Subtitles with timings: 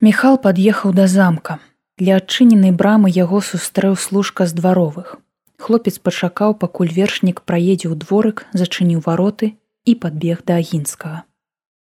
[0.00, 1.58] Міхал пад'ехаў да замка.
[1.98, 5.18] Для адчыненай брамы яго сустрэў служка з дваровых.
[5.58, 11.26] Хлопец пачакаў, пакуль вершнік праедзе ў дворык, зачыніў вароты і падбег да агінскага.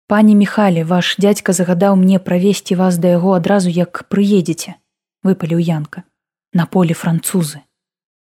[0.05, 4.77] Пані Михалі, ваш дядька загадаў мне правесці вас да яго адразу, як прыедзеце,
[5.25, 6.05] выпаліў янка.
[6.53, 7.65] На поле французы.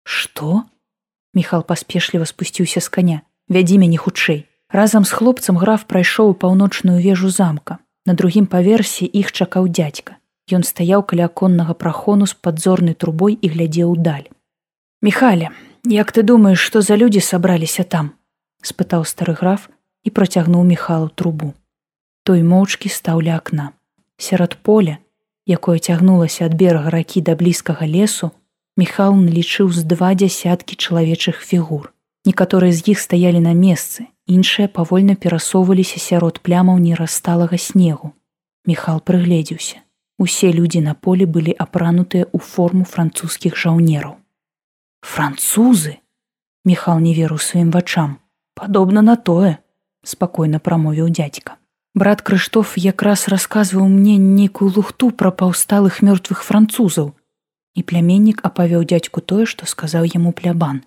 [0.07, 0.63] Што?
[1.35, 3.21] Міхал паспешліва спусціўся з каня.
[3.51, 4.47] Вядзі мяне хутчэй.
[4.71, 7.83] Разам з хлопцам граф прайшоў паўночную вежу замка.
[8.05, 10.17] На другім паверсе іх чакаў дядька.
[10.53, 14.29] Ён стаяў каля аконнага прахону з падзорнай трубой і глядзеў даль.
[15.01, 15.49] Михаля,
[15.83, 18.13] як ты думаеш, што за людзі сабраліся там?
[18.61, 19.69] спытаў стары граф
[20.03, 21.53] і працягнуў міхалу трубу.
[22.25, 23.73] Той моўчкі стаў ля акна.
[24.17, 24.97] Сярод поля,
[25.45, 28.31] якое цягнулася ад берага ракі да блізкага лесу,
[28.77, 31.94] Михал налічыў з два дзясяткі чалавечых фігур.
[32.25, 38.13] Некаторыя з іх стаялі на месцы, іншыя павольна перасоўваліся сярод плямаў нерасталага снегу.
[38.65, 39.85] Михал прыгледзеўся.
[40.17, 44.17] Усе людзі на полі былі апранутыя ў форму французскіх жаўнераў.
[45.05, 46.01] Французы!
[46.65, 48.17] Міхал не веру сваім вачам.
[48.55, 49.61] Падобна на тое,
[50.01, 51.61] спакойна прамовіў дядзька.
[51.93, 57.13] Брат Крыштоф якраз расказваў мне нейкую лухту пра паўсталых мёртвых французаў.
[57.77, 60.81] І пляменнік апавёў дзядзьку тое, што сказаў яму плябан.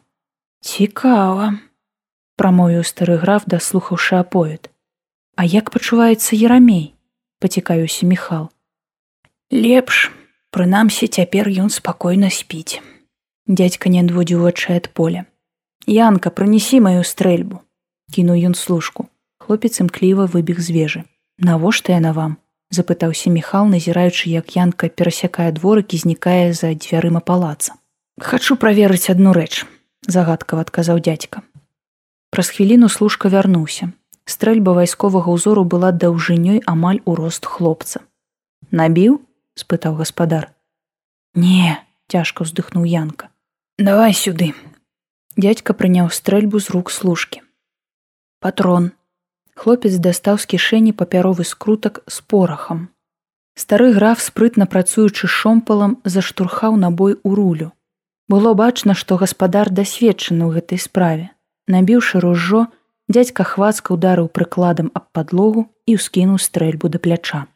[0.60, 1.58] Цікава,
[2.36, 4.70] прамовіў стары граф, даслухаўшы аповед.
[5.36, 6.94] А як пачуваецца Ярамей?
[7.38, 8.50] пацікаюся Михал
[9.50, 10.10] лепш
[10.52, 12.84] прынамсі цяпер ён спакойна спіць
[13.48, 15.24] дядька не адводзіў вачай ад поля.
[15.88, 17.64] Янка прынесі маю стрэльбу
[18.12, 19.08] кінуў ён служку.
[19.40, 21.00] Хлопец імкліва выбег з вежы.
[21.38, 22.36] Навошта яна вам
[22.68, 27.80] запытаўся міхал назіраючы як янка перасякае дворык і знікае за дзвярыма палаца.
[28.20, 29.64] Хачу праверыць адну рэч
[30.08, 31.44] загадкава адказаў дядька
[32.30, 33.90] праз хвіліну служка вярнуўся.
[34.28, 38.04] Стрэльба вайсковага ўзору была даўжынёй амаль у рост хлопца.
[38.70, 39.24] Набіў
[39.56, 40.52] спытаў гаспадар.
[41.34, 41.80] Не
[42.12, 43.32] цяжка ўздыхнуў янка.
[43.78, 44.52] Давай сюды
[45.34, 47.40] дядька прыняў стрэльбу з рук служкі.
[48.38, 48.92] Патрон
[49.56, 52.92] хлопец дастаў з кішэні папяровы скрутак з порахам.
[53.58, 57.72] Стары граф спрытна працуючы шомпалам заштурхаў набой у рулю
[58.28, 61.28] было бачна што гаспадар дасведчаны ў гэтай справе
[61.76, 62.64] набіўшы ружжо
[63.08, 67.46] дядька хвацка ударыў прыкладам аб падлогу і ўскінуў стрэльбу да пляча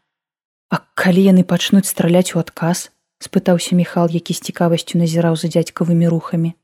[0.72, 2.88] А калі яны пачнуць страляць у адказ,
[3.20, 6.56] спытаўся Михал, які з цікавасцю назіраў за дзядзькавымі рухамі.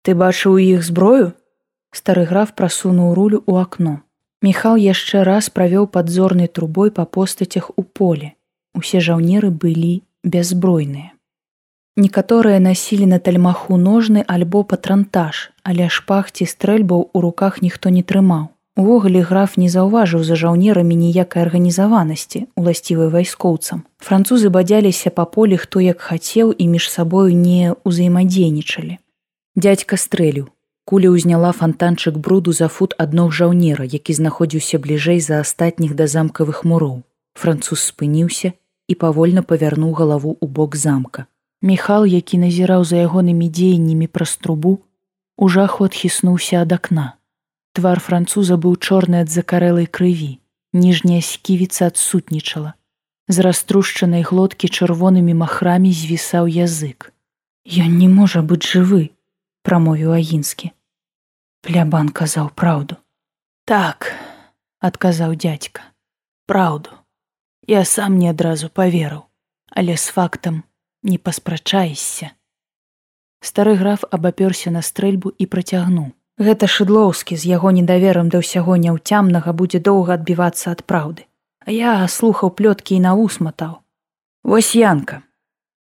[0.00, 1.36] Ты бачыў у іх зброю?
[1.92, 4.00] Стары граф прасунуў рулю ў акно.
[4.40, 8.32] Михал яшчэ раз правёў падзорнай трубой па постацях у поле.
[8.72, 11.12] Усе жаўнеры былі бяззбройныя.
[11.96, 18.02] Некаторыя насілі на тальмаху ножны альбо патрантаж, але шпах ці стрэльбаў у руках ніхто не
[18.02, 18.48] трымаў.
[18.76, 23.82] Увогуле граф не заўважыў за жаўнерамі ніякай арганізаванасці, уласцівай вайскоўцам.
[23.98, 28.96] Французы бадзяліся па полі, хто як хацеў і між сабою не ўзаемадзейнічалі.
[29.56, 30.46] Дядька стрэлю.
[30.86, 36.62] Куля ўзняла фантанчык бруду за фут адног жаўнера, які знаходзіўся бліжэй за астатніх да замкавых
[36.64, 37.02] муроў.
[37.34, 38.54] Француз спыніўся
[38.86, 41.26] і павольна павярнуў галаву ў бок замка.
[41.62, 44.80] Міхал, які назіраў за ягонымі дзеяннямі праз трубу,
[45.36, 47.20] у жаху адхіснуўся ад акна.
[47.76, 50.40] Твар француза быў чорны ад закарэлай крыві,
[50.72, 52.72] ніжняя сківіца адсутнічала.
[53.28, 57.12] З раструшчанай глоткі чырвонымі махрамі звісаў язык.
[57.68, 59.12] Ён не можа быць жывы,
[59.62, 60.72] прамовіў агінскі.
[61.60, 62.96] Плябан казаў праўду.
[63.68, 64.16] Так,
[64.80, 65.84] адказаў дядька,
[66.48, 66.90] праўду.
[67.68, 69.28] Я сам не адразу паверыў,
[69.68, 70.64] але з фактам
[71.02, 72.32] не паспрачаешся.
[73.40, 76.12] Стары граф абапёрся на стрэльбу і працягнуў.
[76.40, 81.24] Гэта шыдлоўскі з яго недаверам да ўсяго няўцямнага будзе доўга адбівацца ад праўды.
[81.64, 83.80] А я слухаў плёткі і наусматаў.
[84.44, 85.22] Вось янка.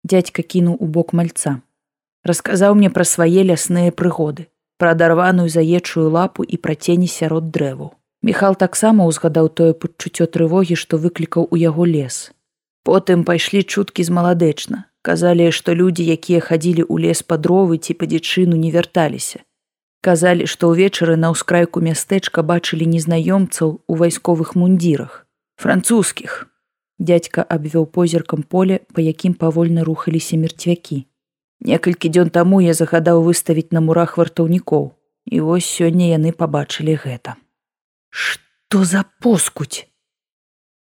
[0.03, 1.61] Дядька кінуў у бок мальца.
[2.23, 7.95] Расказаў мне пра свае лясныя прыгоды, пра адарваную заечую лапу і пра цені сярод дрэваў.
[8.21, 12.35] Міхал таксама ўзгадаў тое пачуццё трывогі, што выклікаў у яго лес.
[12.83, 14.88] Потым пайшлі чуткі з маладэчна.
[15.01, 19.39] Казалі, што людзі, якія хадзілі ў лес па дровы ці па дзічыну не вярталіся.
[20.03, 25.27] Казалі, што ўвечары на ўскрайку мястэчка бачылі незнаёмцаў у вайсковых мундзірах,
[25.59, 26.47] французскіх.
[26.99, 31.03] Дядька абвёў позіркам поле, па якім павольна рухаліся мерцвякі.
[31.59, 34.91] Некалькі дзён таму я загадаў выставіць на мурах вартаўнікоў,
[35.27, 37.35] і вось сёння яны пабачылі гэта.
[38.09, 39.87] Што за поскуць?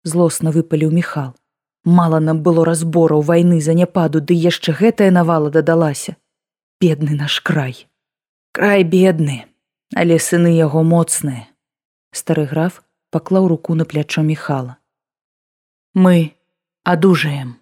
[0.04, 1.36] Злосна выпаліў Михал.
[1.84, 6.18] Мала нам было разбораў вайны заняпаду, ды яшчэ гэтая навала дадалася.
[6.82, 7.88] Бедны наш край.
[8.52, 9.46] Край бедны
[9.96, 11.48] але сыны яго моцныя.
[12.16, 14.78] Стары граф паклаў руку на плячо михала
[15.94, 16.36] мы
[16.84, 17.61] адужаем